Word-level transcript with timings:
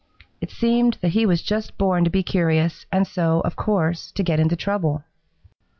It 0.41 0.49
seemed 0.49 0.97
that 1.01 1.09
he 1.11 1.27
was 1.27 1.43
just 1.43 1.77
born 1.77 2.05
to 2.05 2.09
be 2.09 2.23
curious 2.23 2.87
and 2.91 3.05
so, 3.05 3.41
of 3.41 3.55
course, 3.55 4.11
to 4.13 4.23
get 4.23 4.39
into 4.39 4.55
trouble. 4.55 5.03